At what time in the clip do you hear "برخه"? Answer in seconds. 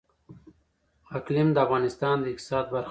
2.71-2.75